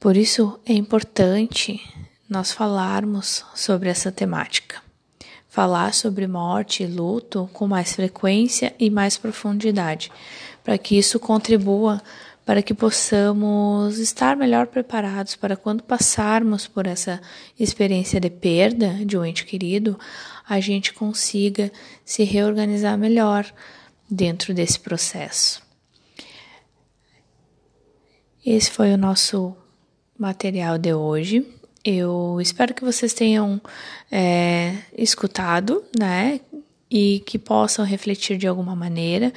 Por 0.00 0.16
isso, 0.16 0.58
é 0.66 0.72
importante 0.72 1.80
nós 2.28 2.52
falarmos 2.52 3.44
sobre 3.54 3.88
essa 3.88 4.10
temática. 4.10 4.82
Falar 5.48 5.94
sobre 5.94 6.26
morte 6.26 6.82
e 6.82 6.86
luto 6.86 7.48
com 7.52 7.66
mais 7.66 7.94
frequência 7.94 8.74
e 8.78 8.90
mais 8.90 9.16
profundidade, 9.16 10.10
para 10.62 10.76
que 10.76 10.98
isso 10.98 11.18
contribua 11.18 12.02
para 12.48 12.62
que 12.62 12.72
possamos 12.72 13.98
estar 13.98 14.34
melhor 14.34 14.68
preparados 14.68 15.36
para 15.36 15.54
quando 15.54 15.82
passarmos 15.82 16.66
por 16.66 16.86
essa 16.86 17.20
experiência 17.60 18.18
de 18.18 18.30
perda 18.30 18.88
de 19.04 19.18
um 19.18 19.24
ente 19.26 19.44
querido, 19.44 20.00
a 20.48 20.58
gente 20.58 20.94
consiga 20.94 21.70
se 22.06 22.24
reorganizar 22.24 22.96
melhor 22.96 23.44
dentro 24.10 24.54
desse 24.54 24.80
processo. 24.80 25.62
Esse 28.46 28.70
foi 28.70 28.94
o 28.94 28.96
nosso 28.96 29.54
material 30.18 30.78
de 30.78 30.94
hoje. 30.94 31.46
Eu 31.84 32.38
espero 32.40 32.72
que 32.72 32.82
vocês 32.82 33.12
tenham 33.12 33.60
é, 34.10 34.74
escutado, 34.96 35.84
né? 35.98 36.40
E 36.90 37.22
que 37.26 37.38
possam 37.38 37.84
refletir 37.84 38.38
de 38.38 38.46
alguma 38.46 38.74
maneira 38.74 39.32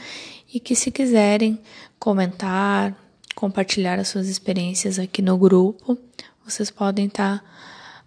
e 0.54 0.60
que, 0.60 0.76
se 0.76 0.92
quiserem 0.92 1.60
comentar, 2.00 2.96
compartilhar 3.36 4.00
as 4.00 4.08
suas 4.08 4.28
experiências 4.28 5.00
aqui 5.00 5.22
no 5.22 5.38
grupo, 5.38 5.98
vocês 6.46 6.70
podem 6.70 7.08
estar 7.08 7.40
tá 7.40 7.46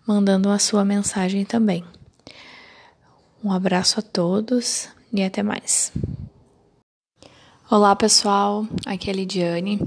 mandando 0.06 0.48
a 0.50 0.58
sua 0.58 0.84
mensagem 0.84 1.44
também. 1.44 1.84
Um 3.42 3.52
abraço 3.52 4.00
a 4.00 4.02
todos 4.02 4.88
e 5.12 5.22
até 5.22 5.42
mais. 5.42 5.92
Olá 7.70 7.96
pessoal, 7.96 8.66
aqui 8.84 9.08
é 9.08 9.12
a 9.12 9.16
Lidiane. 9.16 9.80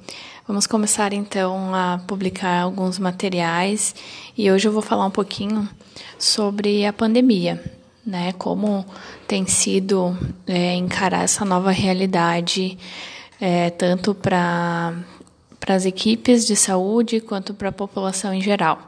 Vamos 0.47 0.65
começar 0.65 1.13
então 1.13 1.73
a 1.73 1.99
publicar 2.07 2.61
alguns 2.61 2.97
materiais 2.97 3.93
e 4.35 4.51
hoje 4.51 4.67
eu 4.67 4.71
vou 4.71 4.81
falar 4.81 5.05
um 5.05 5.11
pouquinho 5.11 5.69
sobre 6.17 6.85
a 6.85 6.91
pandemia, 6.91 7.63
né? 8.07 8.31
Como 8.37 8.85
tem 9.27 9.45
sido 9.45 10.17
é, 10.47 10.73
encarar 10.75 11.23
essa 11.23 11.43
nova 11.43 11.71
realidade, 11.71 12.77
é, 13.39 13.69
tanto 13.69 14.15
para 14.15 14.95
as 15.67 15.85
equipes 15.85 16.47
de 16.47 16.55
saúde 16.55 17.19
quanto 17.19 17.53
para 17.53 17.67
a 17.67 17.73
população 17.73 18.33
em 18.33 18.41
geral. 18.41 18.79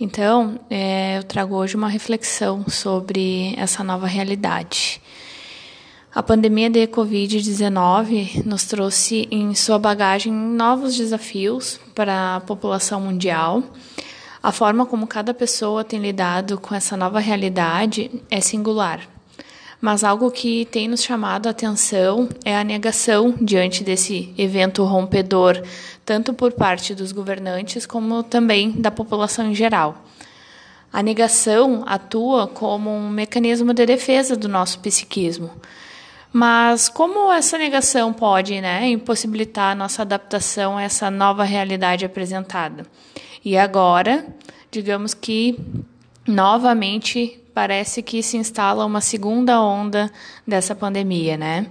Então, 0.00 0.58
é, 0.68 1.18
eu 1.18 1.22
trago 1.22 1.54
hoje 1.54 1.76
uma 1.76 1.88
reflexão 1.88 2.68
sobre 2.68 3.54
essa 3.56 3.84
nova 3.84 4.08
realidade. 4.08 5.00
A 6.12 6.22
pandemia 6.22 6.68
de 6.68 6.86
Covid-19 6.88 8.44
nos 8.44 8.64
trouxe 8.64 9.28
em 9.30 9.54
sua 9.54 9.78
bagagem 9.78 10.32
novos 10.32 10.96
desafios 10.96 11.80
para 11.94 12.36
a 12.36 12.40
população 12.40 13.00
mundial. 13.00 13.62
A 14.42 14.50
forma 14.50 14.84
como 14.84 15.06
cada 15.06 15.32
pessoa 15.32 15.84
tem 15.84 16.00
lidado 16.00 16.58
com 16.58 16.74
essa 16.74 16.96
nova 16.96 17.20
realidade 17.20 18.10
é 18.30 18.40
singular 18.40 19.08
mas 19.82 20.04
algo 20.04 20.30
que 20.30 20.64
tem 20.66 20.86
nos 20.86 21.02
chamado 21.02 21.48
a 21.48 21.50
atenção 21.50 22.28
é 22.44 22.56
a 22.56 22.62
negação 22.62 23.34
diante 23.40 23.82
desse 23.82 24.32
evento 24.38 24.84
rompedor, 24.84 25.60
tanto 26.06 26.32
por 26.32 26.52
parte 26.52 26.94
dos 26.94 27.10
governantes 27.10 27.84
como 27.84 28.22
também 28.22 28.70
da 28.70 28.92
população 28.92 29.50
em 29.50 29.56
geral. 29.56 30.04
A 30.92 31.02
negação 31.02 31.82
atua 31.84 32.46
como 32.46 32.90
um 32.90 33.10
mecanismo 33.10 33.74
de 33.74 33.84
defesa 33.84 34.36
do 34.36 34.48
nosso 34.48 34.78
psiquismo. 34.78 35.50
Mas 36.32 36.88
como 36.88 37.32
essa 37.32 37.58
negação 37.58 38.12
pode 38.12 38.60
né, 38.60 38.88
impossibilitar 38.88 39.72
a 39.72 39.74
nossa 39.74 40.02
adaptação 40.02 40.76
a 40.76 40.82
essa 40.82 41.10
nova 41.10 41.42
realidade 41.42 42.04
apresentada? 42.04 42.86
E 43.44 43.56
agora, 43.56 44.26
digamos 44.70 45.14
que 45.14 45.58
novamente 46.26 47.40
parece 47.52 48.02
que 48.02 48.22
se 48.22 48.36
instala 48.36 48.86
uma 48.86 49.00
segunda 49.00 49.60
onda 49.60 50.10
dessa 50.46 50.74
pandemia, 50.74 51.36
né? 51.36 51.66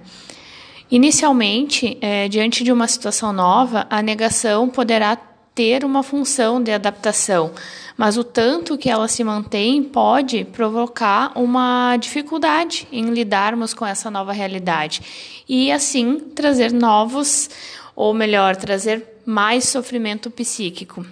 Inicialmente, 0.90 1.98
é, 2.02 2.28
diante 2.28 2.64
de 2.64 2.72
uma 2.72 2.88
situação 2.88 3.32
nova, 3.32 3.88
a 3.90 4.02
negação 4.02 4.68
poderá 4.68 5.18
ter 5.56 5.84
uma 5.86 6.04
função 6.04 6.62
de 6.62 6.72
adaptação, 6.72 7.52
mas 7.98 8.18
o 8.18 8.24
tanto 8.24 8.78
que 8.78 8.90
ela 8.90 9.08
se 9.08 9.24
mantém 9.24 9.84
pode 9.84 10.46
provocar 10.46 11.32
uma 11.36 11.96
dificuldade 11.98 12.88
em 12.92 13.06
lidarmos 13.06 13.74
com 13.74 13.86
essa 13.86 14.10
nova 14.10 14.34
realidade 14.34 15.44
e 15.48 15.72
assim 15.72 16.20
trazer 16.20 16.72
novos, 16.72 17.50
ou 17.96 18.14
melhor, 18.14 18.56
trazer 18.56 19.22
mais 19.26 19.66
sofrimento 19.66 20.30
psíquico. 20.30 21.06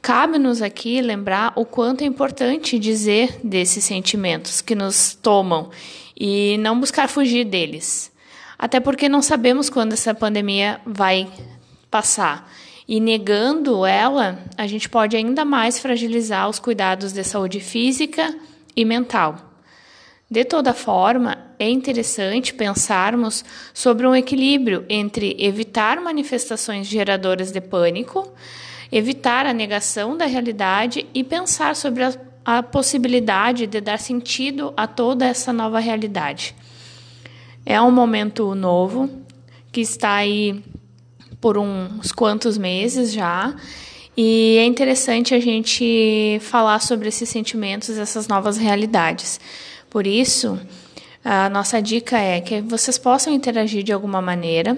Cabe-nos 0.00 0.62
aqui 0.62 1.00
lembrar 1.00 1.52
o 1.56 1.64
quanto 1.64 2.02
é 2.02 2.06
importante 2.06 2.78
dizer 2.78 3.40
desses 3.42 3.84
sentimentos 3.84 4.60
que 4.60 4.74
nos 4.74 5.14
tomam 5.14 5.70
e 6.18 6.56
não 6.58 6.78
buscar 6.78 7.08
fugir 7.08 7.44
deles. 7.44 8.10
Até 8.58 8.80
porque 8.80 9.08
não 9.08 9.22
sabemos 9.22 9.68
quando 9.70 9.92
essa 9.92 10.14
pandemia 10.14 10.80
vai 10.84 11.28
passar. 11.90 12.50
E 12.86 13.00
negando 13.00 13.84
ela, 13.84 14.42
a 14.56 14.66
gente 14.66 14.88
pode 14.88 15.16
ainda 15.16 15.44
mais 15.44 15.78
fragilizar 15.78 16.48
os 16.48 16.58
cuidados 16.58 17.12
de 17.12 17.22
saúde 17.22 17.60
física 17.60 18.34
e 18.74 18.84
mental. 18.84 19.48
De 20.30 20.44
toda 20.44 20.74
forma, 20.74 21.38
é 21.58 21.68
interessante 21.68 22.52
pensarmos 22.52 23.44
sobre 23.72 24.06
um 24.06 24.14
equilíbrio 24.14 24.84
entre 24.88 25.36
evitar 25.38 26.00
manifestações 26.00 26.86
geradoras 26.86 27.50
de 27.50 27.60
pânico, 27.60 28.30
evitar 28.90 29.46
a 29.46 29.52
negação 29.52 30.16
da 30.16 30.26
realidade 30.26 31.06
e 31.14 31.22
pensar 31.22 31.76
sobre 31.76 32.04
a, 32.04 32.14
a 32.44 32.62
possibilidade 32.62 33.66
de 33.66 33.80
dar 33.80 33.98
sentido 33.98 34.72
a 34.76 34.86
toda 34.86 35.26
essa 35.26 35.52
nova 35.52 35.78
realidade. 35.78 36.54
É 37.64 37.80
um 37.80 37.90
momento 37.90 38.54
novo 38.54 39.10
que 39.70 39.80
está 39.80 40.14
aí 40.14 40.62
por 41.40 41.58
uns 41.58 42.12
quantos 42.12 42.56
meses 42.56 43.12
já. 43.12 43.54
E 44.16 44.56
é 44.58 44.64
interessante 44.64 45.34
a 45.34 45.40
gente 45.40 46.38
falar 46.40 46.80
sobre 46.80 47.08
esses 47.08 47.28
sentimentos, 47.28 47.90
essas 47.96 48.26
novas 48.26 48.56
realidades. 48.56 49.38
Por 49.88 50.06
isso, 50.06 50.58
a 51.24 51.48
nossa 51.48 51.80
dica 51.80 52.18
é 52.18 52.40
que 52.40 52.60
vocês 52.60 52.98
possam 52.98 53.32
interagir 53.32 53.82
de 53.82 53.92
alguma 53.92 54.20
maneira. 54.20 54.76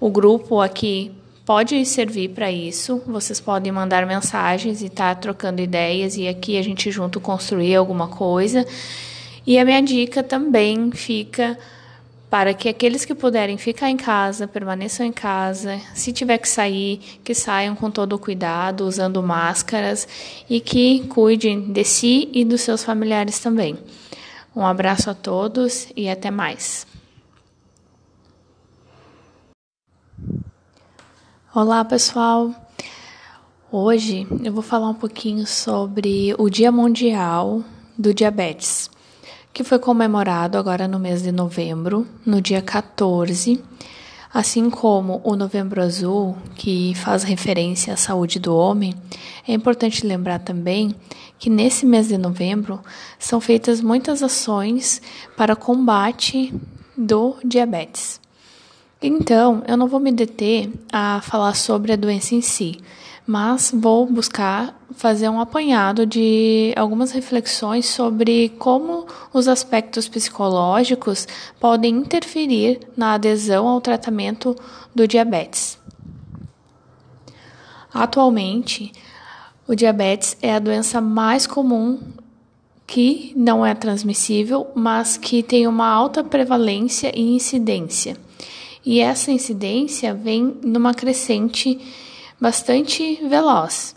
O 0.00 0.10
grupo 0.10 0.60
aqui 0.60 1.12
pode 1.44 1.84
servir 1.84 2.30
para 2.30 2.50
isso. 2.50 3.02
Vocês 3.06 3.40
podem 3.40 3.72
mandar 3.72 4.06
mensagens 4.06 4.82
e 4.82 4.86
estar 4.86 5.14
tá 5.14 5.20
trocando 5.20 5.60
ideias 5.60 6.16
e 6.16 6.28
aqui 6.28 6.56
a 6.56 6.62
gente 6.62 6.90
junto 6.90 7.20
construir 7.20 7.74
alguma 7.74 8.08
coisa. 8.08 8.66
E 9.46 9.58
a 9.58 9.64
minha 9.64 9.82
dica 9.82 10.22
também 10.22 10.90
fica 10.92 11.58
para 12.30 12.54
que 12.54 12.68
aqueles 12.68 13.04
que 13.04 13.14
puderem 13.14 13.58
ficar 13.58 13.90
em 13.90 13.96
casa 13.96 14.48
permaneçam 14.48 15.04
em 15.04 15.12
casa. 15.12 15.78
Se 15.94 16.12
tiver 16.12 16.38
que 16.38 16.48
sair, 16.48 16.98
que 17.22 17.34
saiam 17.34 17.74
com 17.74 17.90
todo 17.90 18.14
o 18.14 18.18
cuidado, 18.18 18.86
usando 18.86 19.22
máscaras 19.22 20.08
e 20.48 20.58
que 20.60 21.00
cuidem 21.08 21.72
de 21.72 21.84
si 21.84 22.30
e 22.32 22.44
dos 22.44 22.62
seus 22.62 22.82
familiares 22.82 23.38
também. 23.38 23.76
Um 24.54 24.64
abraço 24.64 25.10
a 25.10 25.14
todos 25.14 25.88
e 25.96 26.08
até 26.08 26.30
mais. 26.30 26.91
Olá, 31.54 31.84
pessoal. 31.84 32.50
Hoje 33.70 34.26
eu 34.42 34.50
vou 34.54 34.62
falar 34.62 34.88
um 34.88 34.94
pouquinho 34.94 35.46
sobre 35.46 36.34
o 36.38 36.48
Dia 36.48 36.72
Mundial 36.72 37.62
do 37.98 38.14
Diabetes 38.14 38.88
que 39.52 39.62
foi 39.62 39.78
comemorado 39.78 40.56
agora 40.56 40.88
no 40.88 40.98
mês 40.98 41.22
de 41.22 41.30
novembro, 41.30 42.06
no 42.24 42.40
dia 42.40 42.62
14, 42.62 43.62
assim 44.32 44.70
como 44.70 45.20
o 45.22 45.36
Novembro 45.36 45.82
Azul, 45.82 46.38
que 46.54 46.94
faz 46.94 47.22
referência 47.22 47.92
à 47.92 47.98
saúde 47.98 48.38
do 48.38 48.56
homem. 48.56 48.94
É 49.46 49.52
importante 49.52 50.06
lembrar 50.06 50.38
também 50.38 50.94
que 51.38 51.50
nesse 51.50 51.84
mês 51.84 52.08
de 52.08 52.16
novembro 52.16 52.80
são 53.18 53.42
feitas 53.42 53.82
muitas 53.82 54.22
ações 54.22 55.02
para 55.36 55.54
combate 55.54 56.50
do 56.96 57.36
diabetes. 57.44 58.21
Então, 59.02 59.64
eu 59.66 59.76
não 59.76 59.88
vou 59.88 59.98
me 59.98 60.12
deter 60.12 60.70
a 60.92 61.20
falar 61.22 61.54
sobre 61.54 61.92
a 61.92 61.96
doença 61.96 62.36
em 62.36 62.40
si, 62.40 62.78
mas 63.26 63.72
vou 63.74 64.06
buscar 64.06 64.80
fazer 64.94 65.28
um 65.28 65.40
apanhado 65.40 66.06
de 66.06 66.72
algumas 66.76 67.10
reflexões 67.10 67.86
sobre 67.86 68.50
como 68.60 69.04
os 69.32 69.48
aspectos 69.48 70.08
psicológicos 70.08 71.26
podem 71.58 71.96
interferir 71.96 72.78
na 72.96 73.14
adesão 73.14 73.66
ao 73.66 73.80
tratamento 73.80 74.54
do 74.94 75.08
diabetes. 75.08 75.76
Atualmente, 77.92 78.92
o 79.66 79.74
diabetes 79.74 80.36
é 80.40 80.54
a 80.54 80.60
doença 80.60 81.00
mais 81.00 81.44
comum 81.44 81.98
que 82.86 83.32
não 83.34 83.66
é 83.66 83.74
transmissível, 83.74 84.70
mas 84.76 85.16
que 85.16 85.42
tem 85.42 85.66
uma 85.66 85.88
alta 85.88 86.22
prevalência 86.22 87.10
e 87.18 87.34
incidência. 87.34 88.16
E 88.84 89.00
essa 89.00 89.30
incidência 89.30 90.12
vem 90.12 90.56
numa 90.62 90.92
crescente 90.92 91.78
bastante 92.40 93.20
veloz. 93.28 93.94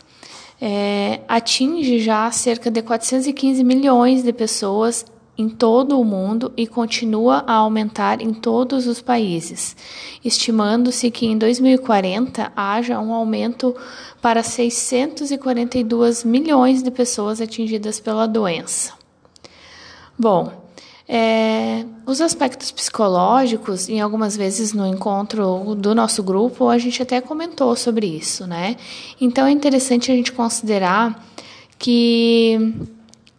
É, 0.60 1.20
atinge 1.28 1.98
já 1.98 2.30
cerca 2.30 2.70
de 2.70 2.80
415 2.80 3.62
milhões 3.62 4.22
de 4.22 4.32
pessoas 4.32 5.04
em 5.38 5.48
todo 5.48 6.00
o 6.00 6.04
mundo 6.04 6.52
e 6.56 6.66
continua 6.66 7.44
a 7.46 7.54
aumentar 7.54 8.22
em 8.22 8.32
todos 8.32 8.86
os 8.86 9.02
países, 9.02 9.76
estimando-se 10.24 11.10
que 11.10 11.26
em 11.26 11.36
2040 11.36 12.52
haja 12.56 12.98
um 12.98 13.12
aumento 13.12 13.76
para 14.22 14.42
642 14.42 16.24
milhões 16.24 16.82
de 16.82 16.90
pessoas 16.90 17.40
atingidas 17.40 18.00
pela 18.00 18.26
doença. 18.26 18.94
Bom, 20.18 20.65
é, 21.08 21.84
os 22.04 22.20
aspectos 22.20 22.70
psicológicos, 22.72 23.88
em 23.88 24.00
algumas 24.00 24.36
vezes 24.36 24.72
no 24.72 24.86
encontro 24.86 25.74
do 25.76 25.94
nosso 25.94 26.22
grupo, 26.22 26.68
a 26.68 26.78
gente 26.78 27.00
até 27.02 27.20
comentou 27.20 27.76
sobre 27.76 28.06
isso, 28.06 28.46
né? 28.46 28.76
Então 29.20 29.46
é 29.46 29.50
interessante 29.50 30.10
a 30.10 30.14
gente 30.14 30.32
considerar 30.32 31.24
que 31.78 32.74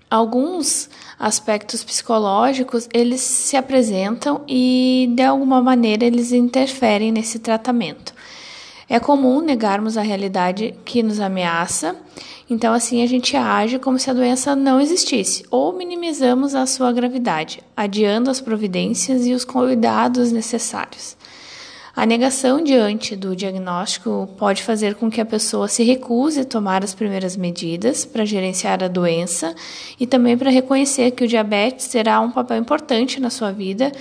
alguns 0.10 0.90
aspectos 1.20 1.84
psicológicos 1.84 2.88
eles 2.94 3.20
se 3.22 3.58
apresentam 3.58 4.42
e 4.48 5.12
de 5.14 5.24
alguma 5.24 5.62
maneira 5.62 6.06
eles 6.06 6.32
interferem 6.32 7.12
nesse 7.12 7.40
tratamento. 7.40 8.14
É 8.90 9.00
comum 9.00 9.42
negarmos 9.42 9.98
a 9.98 10.02
realidade 10.02 10.74
que 10.86 11.04
nos 11.04 11.20
ameaça 11.20 11.96
então, 12.50 12.74
assim, 12.74 13.04
a 13.04 13.06
gente 13.06 13.36
age 13.36 13.78
como 13.78 14.00
se 14.00 14.10
a 14.10 14.14
doença 14.14 14.56
não 14.56 14.80
existisse, 14.80 15.44
ou 15.52 15.74
minimizamos 15.74 16.56
a 16.56 16.66
sua 16.66 16.94
gravidade, 16.94 17.62
adiando 17.76 18.30
as 18.30 18.40
providências 18.40 19.26
e 19.26 19.34
os 19.34 19.44
cuidados 19.44 20.32
necessários. 20.32 21.18
A 21.98 22.06
negação 22.06 22.64
diante 22.64 23.16
do 23.16 23.36
diagnóstico 23.36 24.30
pode 24.38 24.62
fazer 24.62 24.94
com 24.94 25.10
que 25.10 25.20
a 25.20 25.26
pessoa 25.26 25.68
se 25.68 25.84
recuse 25.84 26.42
a 26.42 26.46
tomar 26.46 26.84
as 26.84 26.94
primeiras 26.94 27.36
medidas 27.36 28.06
para 28.06 28.24
gerenciar 28.24 28.84
a 28.84 28.88
doença 28.88 29.56
e 30.00 30.06
também 30.06 30.38
para 30.38 30.52
reconhecer 30.52 31.10
que 31.10 31.24
o 31.24 31.28
diabetes 31.28 31.88
terá 31.88 32.22
um 32.22 32.30
papel 32.30 32.58
importante 32.58 33.20
na 33.20 33.32
sua 33.32 33.52
vida 33.52 33.92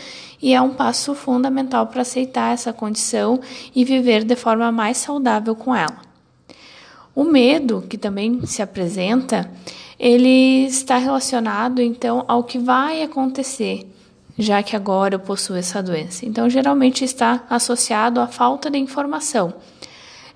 e 0.42 0.52
é 0.52 0.60
um 0.60 0.74
passo 0.74 1.14
fundamental 1.14 1.86
para 1.86 2.02
aceitar 2.02 2.52
essa 2.52 2.70
condição 2.70 3.40
e 3.74 3.82
viver 3.82 4.24
de 4.24 4.36
forma 4.36 4.70
mais 4.70 4.98
saudável 4.98 5.56
com 5.56 5.74
ela. 5.74 6.02
O 7.14 7.24
medo, 7.24 7.82
que 7.88 7.96
também 7.96 8.44
se 8.44 8.60
apresenta, 8.60 9.50
ele 9.98 10.66
está 10.66 10.98
relacionado 10.98 11.80
então 11.80 12.26
ao 12.28 12.44
que 12.44 12.58
vai 12.58 13.02
acontecer, 13.02 13.90
já 14.38 14.62
que 14.62 14.76
agora 14.76 15.14
eu 15.14 15.20
possuo 15.20 15.56
essa 15.56 15.82
doença. 15.82 16.26
Então, 16.26 16.48
geralmente 16.48 17.04
está 17.04 17.44
associado 17.48 18.20
à 18.20 18.26
falta 18.26 18.70
de 18.70 18.78
informação. 18.78 19.54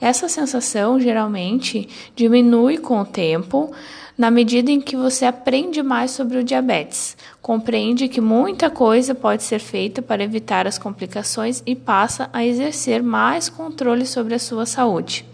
Essa 0.01 0.29
sensação 0.29 0.99
geralmente 0.99 1.87
diminui 2.17 2.79
com 2.79 3.01
o 3.01 3.05
tempo, 3.05 3.71
na 4.17 4.31
medida 4.31 4.71
em 4.71 4.81
que 4.81 4.97
você 4.97 5.27
aprende 5.27 5.83
mais 5.83 6.11
sobre 6.11 6.39
o 6.39 6.45
diabetes, 6.45 7.17
compreende 7.43 8.09
que 8.09 8.21
muita 8.21 8.71
coisa 8.71 9.15
pode 9.15 9.43
ser 9.43 9.59
feita 9.59 10.01
para 10.01 10.23
evitar 10.23 10.67
as 10.67 10.79
complicações 10.79 11.63
e 11.67 11.75
passa 11.75 12.31
a 12.33 12.45
exercer 12.45 13.03
mais 13.03 13.49
controle 13.49 14.07
sobre 14.07 14.35
a 14.35 14.39
sua 14.39 14.65
saúde. 14.65 15.27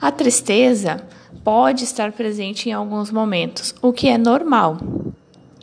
A 0.00 0.10
tristeza 0.10 1.02
pode 1.42 1.84
estar 1.84 2.12
presente 2.12 2.68
em 2.68 2.72
alguns 2.72 3.10
momentos, 3.10 3.74
o 3.80 3.92
que 3.92 4.08
é 4.08 4.18
normal. 4.18 4.78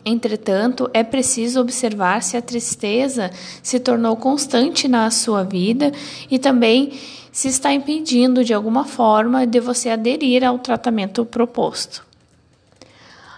Entretanto, 0.05 0.89
é 0.93 1.03
preciso 1.03 1.61
observar 1.61 2.21
se 2.21 2.35
a 2.35 2.41
tristeza 2.41 3.31
se 3.61 3.79
tornou 3.79 4.17
constante 4.17 4.87
na 4.87 5.09
sua 5.09 5.43
vida 5.43 5.91
e 6.29 6.37
também 6.37 6.99
se 7.31 7.47
está 7.47 7.73
impedindo 7.73 8.43
de 8.43 8.53
alguma 8.53 8.83
forma 8.83 9.47
de 9.47 9.59
você 9.59 9.89
aderir 9.89 10.43
ao 10.43 10.59
tratamento 10.59 11.25
proposto. 11.25 12.05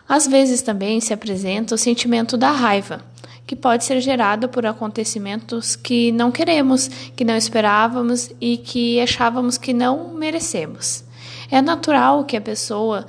Às 0.08 0.28
vezes 0.28 0.62
também 0.62 1.00
se 1.00 1.14
apresenta 1.14 1.76
o 1.76 1.78
sentimento 1.78 2.36
da 2.36 2.52
raiva, 2.52 3.02
que 3.46 3.56
pode 3.56 3.86
ser 3.86 4.02
gerado 4.02 4.50
por 4.50 4.66
acontecimentos 4.66 5.76
que 5.76 6.12
não 6.12 6.32
queremos, 6.32 6.88
que 7.16 7.24
não 7.24 7.38
esperávamos 7.38 8.32
e 8.42 8.58
que 8.58 9.00
achávamos 9.00 9.58
que 9.58 9.72
não 9.72 10.14
merecemos. 10.14 11.04
É 11.50 11.62
natural 11.62 12.24
que 12.24 12.36
a 12.36 12.42
pessoa, 12.42 13.06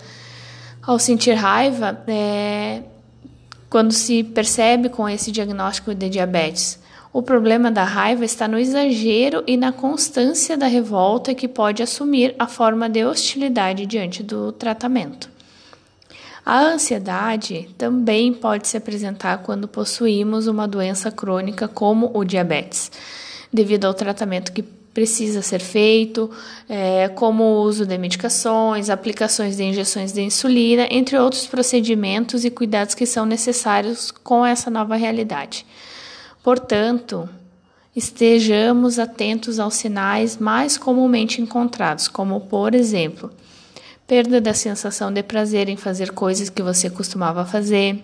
ao 0.83 0.99
sentir 0.99 1.33
raiva, 1.33 2.03
é, 2.07 2.83
quando 3.77 3.93
se 3.93 4.25
percebe 4.25 4.89
com 4.89 5.07
esse 5.07 5.31
diagnóstico 5.31 5.95
de 5.95 6.09
diabetes, 6.09 6.79
o 7.12 7.21
problema 7.21 7.71
da 7.71 7.85
raiva 7.85 8.25
está 8.25 8.49
no 8.49 8.59
exagero 8.59 9.45
e 9.47 9.55
na 9.55 9.71
constância 9.71 10.57
da 10.57 10.67
revolta 10.67 11.35
que 11.35 11.47
pode 11.47 11.83
assumir 11.83 12.35
a 12.39 12.47
forma 12.47 12.89
de 12.89 13.05
hostilidade 13.05 13.85
diante 13.85 14.23
do 14.23 14.51
tratamento. 14.51 15.29
A 16.43 16.59
ansiedade 16.59 17.69
também 17.77 18.33
pode 18.33 18.67
se 18.67 18.79
apresentar 18.79 19.43
quando 19.43 19.69
possuímos 19.69 20.47
uma 20.47 20.67
doença 20.67 21.11
crônica 21.11 21.69
como 21.69 22.11
o 22.15 22.25
diabetes, 22.25 22.91
devido 23.53 23.85
ao 23.85 23.93
tratamento 23.93 24.53
que 24.53 24.62
precisa 24.97 25.43
ser 25.43 25.61
feito, 25.61 26.31
é, 26.67 27.07
como 27.11 27.45
o 27.45 27.63
uso 27.65 27.85
de 27.85 27.99
medicações, 27.99 28.89
aplicações 28.89 29.59
de 29.59 29.63
injeções 29.63 30.11
de 30.11 30.23
insulina, 30.23 30.89
entre 30.91 31.19
outros 31.19 31.47
procedimentos 31.47 32.47
e 32.47 32.51
cuidados 32.51 32.95
que 32.95 33.05
são 33.05 33.27
necessários 33.27 34.11
com 34.11 34.45
essa 34.45 34.71
nova 34.71 34.97
realidade. 34.97 35.67
Portanto, 36.43 37.29
estejamos 37.95 38.99
atentos 38.99 39.61
aos 39.61 39.75
sinais 39.75 40.39
mais 40.39 40.79
comumente 40.79 41.43
encontrados, 41.43 42.09
como, 42.09 42.41
por 42.41 42.75
exemplo, 42.75 43.31
perda 44.07 44.41
da 44.41 44.55
sensação 44.55 45.13
de 45.13 45.23
prazer 45.23 45.69
em 45.69 45.77
fazer 45.77 46.13
coisas 46.13 46.49
que 46.49 46.63
você 46.63 46.89
costumava 46.89 47.45
fazer, 47.45 48.03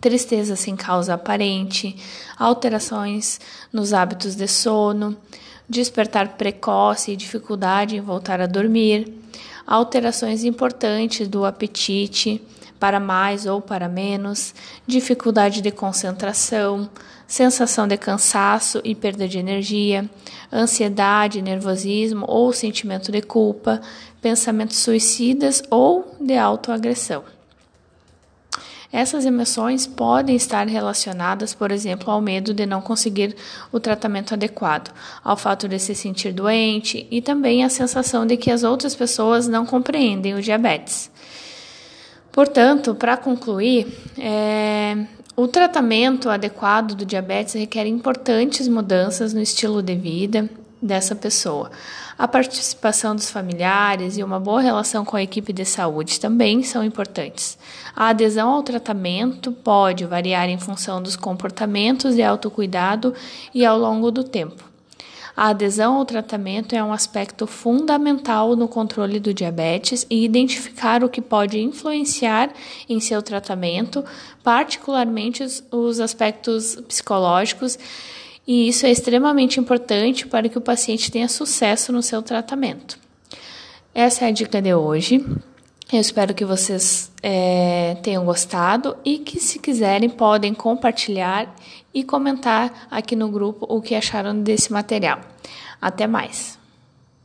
tristeza 0.00 0.56
sem 0.56 0.74
causa 0.74 1.14
aparente, 1.14 1.94
alterações 2.36 3.40
nos 3.72 3.92
hábitos 3.92 4.34
de 4.34 4.48
sono, 4.48 5.16
despertar 5.68 6.36
precoce 6.36 7.12
e 7.12 7.16
dificuldade 7.16 7.96
em 7.96 8.00
voltar 8.00 8.40
a 8.40 8.46
dormir, 8.46 9.12
alterações 9.66 10.44
importantes 10.44 11.28
do 11.28 11.44
apetite 11.44 12.40
para 12.80 13.00
mais 13.00 13.44
ou 13.44 13.60
para 13.60 13.88
menos, 13.88 14.54
dificuldade 14.86 15.60
de 15.60 15.70
concentração, 15.70 16.88
sensação 17.26 17.86
de 17.86 17.96
cansaço 17.96 18.80
e 18.84 18.94
perda 18.94 19.28
de 19.28 19.38
energia, 19.38 20.08
ansiedade, 20.52 21.42
nervosismo 21.42 22.24
ou 22.26 22.52
sentimento 22.52 23.12
de 23.12 23.20
culpa, 23.20 23.80
pensamentos 24.22 24.78
suicidas 24.78 25.62
ou 25.70 26.16
de 26.20 26.36
autoagressão. 26.36 27.37
Essas 28.90 29.26
emoções 29.26 29.86
podem 29.86 30.34
estar 30.34 30.66
relacionadas, 30.66 31.52
por 31.52 31.70
exemplo, 31.70 32.10
ao 32.10 32.22
medo 32.22 32.54
de 32.54 32.64
não 32.64 32.80
conseguir 32.80 33.36
o 33.70 33.78
tratamento 33.78 34.32
adequado, 34.32 34.90
ao 35.22 35.36
fato 35.36 35.68
de 35.68 35.78
se 35.78 35.94
sentir 35.94 36.32
doente 36.32 37.06
e 37.10 37.20
também 37.20 37.62
à 37.62 37.68
sensação 37.68 38.26
de 38.26 38.36
que 38.38 38.50
as 38.50 38.64
outras 38.64 38.94
pessoas 38.94 39.46
não 39.46 39.66
compreendem 39.66 40.34
o 40.34 40.40
diabetes. 40.40 41.10
Portanto, 42.32 42.94
para 42.94 43.16
concluir, 43.16 43.86
é, 44.16 44.96
o 45.36 45.46
tratamento 45.46 46.30
adequado 46.30 46.94
do 46.94 47.04
diabetes 47.04 47.54
requer 47.54 47.86
importantes 47.86 48.66
mudanças 48.68 49.34
no 49.34 49.40
estilo 49.40 49.82
de 49.82 49.94
vida 49.94 50.48
dessa 50.80 51.14
pessoa. 51.14 51.70
A 52.18 52.26
participação 52.26 53.14
dos 53.14 53.30
familiares 53.30 54.18
e 54.18 54.24
uma 54.24 54.40
boa 54.40 54.60
relação 54.60 55.04
com 55.04 55.16
a 55.16 55.22
equipe 55.22 55.52
de 55.52 55.64
saúde 55.64 56.18
também 56.18 56.62
são 56.62 56.82
importantes. 56.82 57.58
A 57.94 58.08
adesão 58.08 58.50
ao 58.50 58.62
tratamento 58.62 59.52
pode 59.52 60.04
variar 60.04 60.48
em 60.48 60.58
função 60.58 61.02
dos 61.02 61.16
comportamentos 61.16 62.14
de 62.14 62.22
autocuidado 62.22 63.14
e 63.54 63.64
ao 63.64 63.78
longo 63.78 64.10
do 64.10 64.24
tempo. 64.24 64.68
A 65.38 65.50
adesão 65.50 65.94
ao 65.94 66.04
tratamento 66.04 66.74
é 66.74 66.82
um 66.82 66.92
aspecto 66.92 67.46
fundamental 67.46 68.56
no 68.56 68.66
controle 68.66 69.20
do 69.20 69.32
diabetes 69.32 70.04
e 70.10 70.24
identificar 70.24 71.04
o 71.04 71.08
que 71.08 71.22
pode 71.22 71.60
influenciar 71.60 72.50
em 72.88 72.98
seu 72.98 73.22
tratamento, 73.22 74.04
particularmente 74.42 75.44
os, 75.44 75.62
os 75.70 76.00
aspectos 76.00 76.74
psicológicos, 76.88 77.78
e 78.48 78.66
isso 78.66 78.86
é 78.86 78.90
extremamente 78.90 79.60
importante 79.60 80.26
para 80.26 80.48
que 80.48 80.56
o 80.56 80.62
paciente 80.62 81.12
tenha 81.12 81.28
sucesso 81.28 81.92
no 81.92 82.02
seu 82.02 82.22
tratamento. 82.22 82.98
Essa 83.94 84.24
é 84.24 84.28
a 84.28 84.30
dica 84.30 84.62
de 84.62 84.74
hoje. 84.74 85.22
Eu 85.92 86.00
espero 86.00 86.32
que 86.32 86.46
vocês 86.46 87.12
é, 87.22 87.98
tenham 88.02 88.24
gostado 88.24 88.96
e 89.04 89.18
que, 89.18 89.38
se 89.38 89.58
quiserem, 89.58 90.08
podem 90.08 90.54
compartilhar 90.54 91.54
e 91.92 92.02
comentar 92.02 92.88
aqui 92.90 93.14
no 93.14 93.28
grupo 93.28 93.66
o 93.68 93.82
que 93.82 93.94
acharam 93.94 94.40
desse 94.40 94.72
material. 94.72 95.20
Até 95.78 96.06
mais! 96.06 96.57